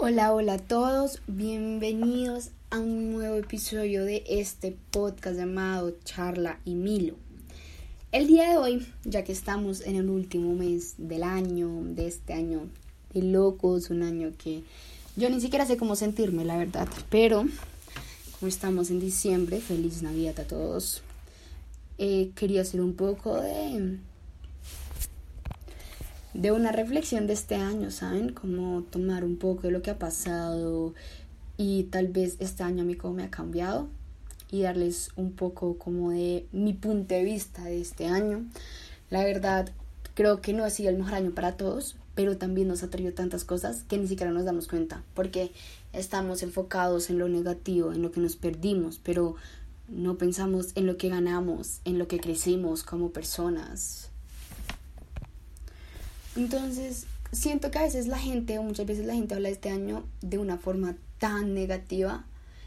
[0.00, 6.74] Hola, hola a todos, bienvenidos a un nuevo episodio de este podcast llamado Charla y
[6.74, 7.16] Milo.
[8.12, 12.32] El día de hoy, ya que estamos en el último mes del año, de este
[12.32, 12.68] año
[13.12, 14.62] de locos, un año que
[15.16, 17.44] yo ni siquiera sé cómo sentirme, la verdad, pero
[18.38, 21.02] como estamos en diciembre, feliz Navidad a todos.
[21.98, 23.98] Eh, quería hacer un poco de
[26.38, 28.32] de una reflexión de este año, ¿saben?
[28.32, 30.94] Como tomar un poco de lo que ha pasado
[31.56, 33.88] y tal vez este año a mí cómo me ha cambiado
[34.48, 38.46] y darles un poco como de mi punto de vista de este año.
[39.10, 39.72] La verdad,
[40.14, 43.12] creo que no ha sido el mejor año para todos, pero también nos ha traído
[43.14, 45.50] tantas cosas que ni siquiera nos damos cuenta, porque
[45.92, 49.34] estamos enfocados en lo negativo, en lo que nos perdimos, pero
[49.88, 54.12] no pensamos en lo que ganamos, en lo que crecimos como personas,
[56.36, 59.70] entonces, siento que a veces la gente, o muchas veces la gente habla de este
[59.70, 62.24] año de una forma tan negativa.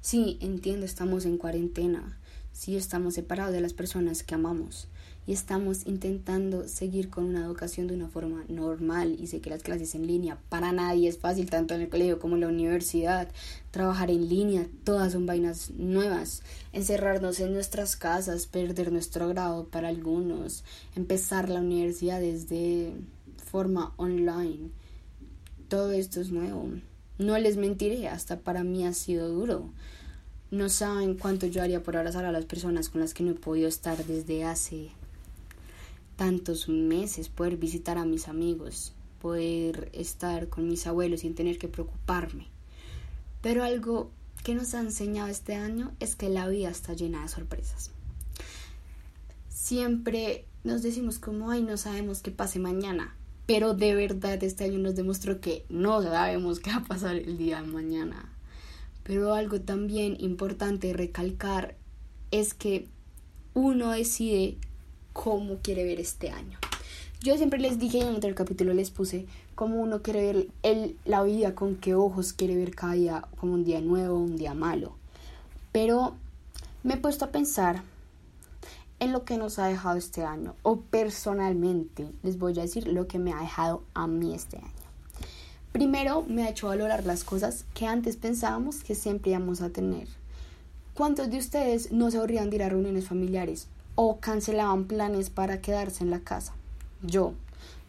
[0.00, 2.18] Sí, entiendo, estamos en cuarentena,
[2.52, 4.88] sí, estamos separados de las personas que amamos.
[5.26, 9.62] Y estamos intentando seguir con una educación de una forma normal y sé que las
[9.62, 13.30] clases en línea para nadie es fácil, tanto en el colegio como en la universidad,
[13.70, 16.42] trabajar en línea, todas son vainas nuevas,
[16.74, 20.62] encerrarnos en nuestras casas, perder nuestro grado para algunos,
[20.94, 22.92] empezar la universidad desde
[23.54, 24.70] forma online.
[25.68, 26.70] Todo esto es nuevo.
[27.18, 29.70] No les mentiré, hasta para mí ha sido duro.
[30.50, 33.34] No saben cuánto yo haría por abrazar a las personas con las que no he
[33.34, 34.88] podido estar desde hace
[36.16, 41.68] tantos meses, poder visitar a mis amigos, poder estar con mis abuelos sin tener que
[41.68, 42.48] preocuparme.
[43.40, 44.10] Pero algo
[44.42, 47.92] que nos ha enseñado este año es que la vida está llena de sorpresas.
[49.48, 53.14] Siempre nos decimos como, ay, no sabemos qué pase mañana,
[53.46, 57.36] pero de verdad este año nos demostró que no sabemos qué va a pasar el
[57.36, 58.30] día de mañana.
[59.02, 61.76] Pero algo también importante recalcar
[62.30, 62.88] es que
[63.52, 64.56] uno decide
[65.12, 66.58] cómo quiere ver este año.
[67.22, 71.22] Yo siempre les dije en otro capítulo les puse cómo uno quiere ver el, la
[71.22, 74.96] vida, con qué ojos quiere ver cada día, como un día nuevo, un día malo.
[75.72, 76.16] Pero
[76.82, 77.82] me he puesto a pensar
[79.04, 83.06] en lo que nos ha dejado este año o personalmente les voy a decir lo
[83.06, 84.68] que me ha dejado a mí este año.
[85.72, 90.08] Primero me ha hecho valorar las cosas que antes pensábamos que siempre íbamos a tener.
[90.94, 93.66] ¿Cuántos de ustedes no se aburrían de ir a reuniones familiares
[93.96, 96.54] o cancelaban planes para quedarse en la casa?
[97.02, 97.34] Yo.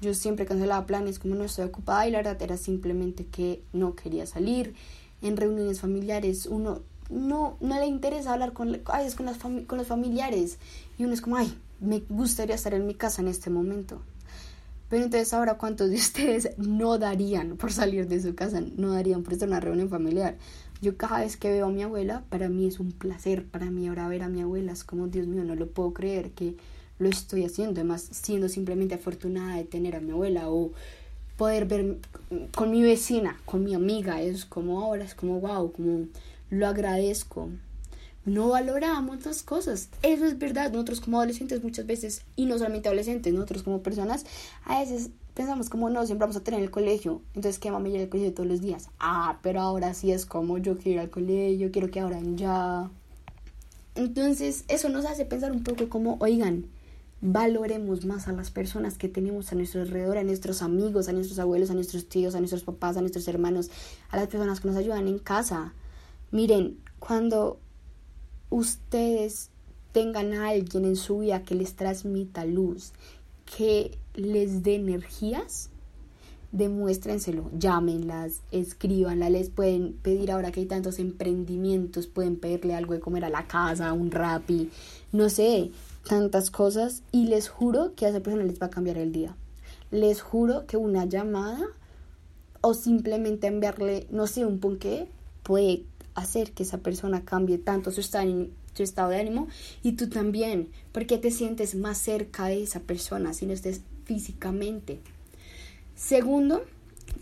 [0.00, 3.94] Yo siempre cancelaba planes como no estoy ocupada y la verdad era simplemente que no
[3.94, 4.74] quería salir.
[5.22, 6.80] En reuniones familiares uno
[7.10, 10.58] no, no le interesa hablar con, ay, con, las con los familiares.
[10.98, 14.00] Y uno es como, ay, me gustaría estar en mi casa en este momento.
[14.88, 18.60] Pero entonces ahora, ¿cuántos de ustedes no darían por salir de su casa?
[18.76, 20.36] No darían por estar en una reunión familiar.
[20.82, 23.88] Yo cada vez que veo a mi abuela, para mí es un placer, para mí
[23.88, 26.56] ahora ver a mi abuela es como, Dios mío, no lo puedo creer que
[26.98, 30.72] lo estoy haciendo, además siendo simplemente afortunada de tener a mi abuela o
[31.36, 31.98] poder ver
[32.54, 36.06] con mi vecina, con mi amiga, es como ahora, es como wow, como
[36.50, 37.50] lo agradezco.
[38.24, 39.90] No valoramos las cosas.
[40.02, 40.72] Eso es verdad.
[40.72, 44.24] Nosotros como adolescentes muchas veces, y no solamente adolescentes, nosotros como personas,
[44.64, 47.20] a veces pensamos como no, siempre vamos a tener el colegio.
[47.34, 48.88] Entonces, ¿qué mami ir al colegio todos los días?
[48.98, 52.90] Ah, pero ahora sí es como yo quiero ir al colegio, quiero que ahora ya.
[53.94, 56.66] Entonces, eso nos hace pensar un poco como, oigan,
[57.26, 61.38] valoremos más a las personas que tenemos a nuestro alrededor, a nuestros amigos, a nuestros
[61.38, 63.70] abuelos, a nuestros tíos, a nuestros papás, a nuestros hermanos,
[64.10, 65.72] a las personas que nos ayudan en casa.
[66.32, 67.58] Miren, cuando
[68.50, 69.48] ustedes
[69.92, 72.92] tengan a alguien en su vida que les transmita luz,
[73.56, 75.70] que les dé energías,
[76.54, 83.00] demuéstrenselo, llámenlas, escríbanla, les pueden pedir ahora que hay tantos emprendimientos, pueden pedirle algo de
[83.00, 84.70] comer a la casa, un rapi,
[85.10, 85.72] no sé,
[86.08, 89.34] tantas cosas y les juro que a esa persona les va a cambiar el día.
[89.90, 91.60] Les juro que una llamada
[92.60, 95.08] o simplemente enviarle, no sé, un ponqué
[95.42, 95.84] puede
[96.14, 99.48] hacer que esa persona cambie tanto su estado, su estado de ánimo
[99.82, 105.00] y tú también, porque te sientes más cerca de esa persona si no estés físicamente.
[105.96, 106.64] Segundo,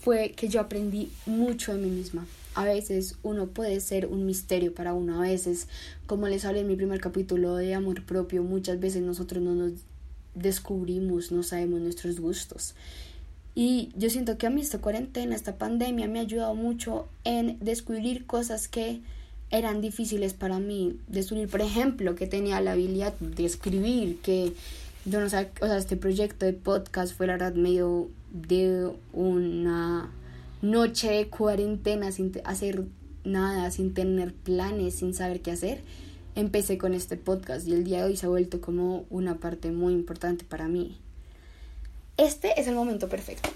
[0.00, 2.26] fue que yo aprendí mucho de mí misma.
[2.54, 5.66] A veces uno puede ser un misterio para uno, a veces,
[6.06, 9.72] como les hablé en mi primer capítulo de amor propio, muchas veces nosotros no nos
[10.34, 12.74] descubrimos, no sabemos nuestros gustos.
[13.54, 17.58] Y yo siento que a mí esta cuarentena, esta pandemia me ha ayudado mucho en
[17.60, 19.00] descubrir cosas que
[19.50, 20.98] eran difíciles para mí.
[21.06, 24.52] Descubrir, por ejemplo, que tenía la habilidad de escribir, que
[25.04, 30.10] yo no sé, o sea, este proyecto de podcast fue la verdad medio de una
[30.60, 32.84] noche de cuarentena sin hacer
[33.24, 35.82] nada, sin tener planes, sin saber qué hacer,
[36.34, 39.70] empecé con este podcast y el día de hoy se ha vuelto como una parte
[39.70, 40.98] muy importante para mí.
[42.16, 43.48] Este es el momento perfecto.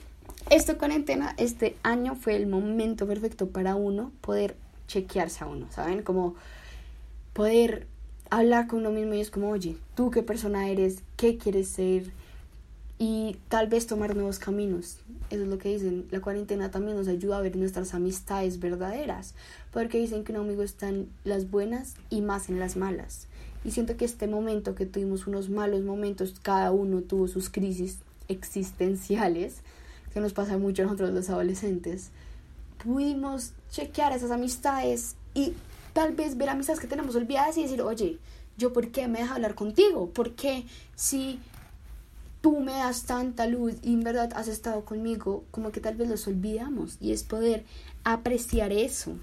[0.49, 6.03] Esta cuarentena, este año fue el momento perfecto para uno poder chequearse a uno, ¿saben?
[6.03, 6.37] Como
[7.33, 7.87] poder
[8.31, 12.11] hablar con uno mismo y es como, oye, tú qué persona eres, qué quieres ser
[12.99, 14.99] y tal vez tomar nuevos caminos.
[15.31, 16.07] Eso es lo que dicen.
[16.11, 19.35] La cuarentena también nos ayuda a ver nuestras amistades verdaderas,
[19.73, 23.29] porque dicen que un amigo está en las buenas y más en las malas.
[23.65, 27.99] Y siento que este momento que tuvimos unos malos momentos, cada uno tuvo sus crisis
[28.29, 29.59] existenciales,
[30.13, 32.11] que nos pasa mucho a nosotros los adolescentes,
[32.83, 35.53] pudimos chequear esas amistades y
[35.93, 38.19] tal vez ver amistades que tenemos olvidadas y decir, oye,
[38.57, 41.39] yo por qué me dejo hablar contigo, por qué si
[42.41, 46.09] tú me das tanta luz y en verdad has estado conmigo, como que tal vez
[46.09, 47.65] los olvidamos y es poder
[48.05, 49.17] apreciar eso.